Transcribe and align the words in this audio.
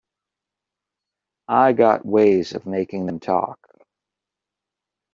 I 1.47 1.73
got 1.73 2.07
ways 2.07 2.55
of 2.55 2.65
making 2.65 3.05
them 3.05 3.19
talk. 3.19 3.59